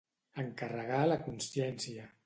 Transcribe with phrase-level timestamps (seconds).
[0.43, 2.13] Encarregar la consciència.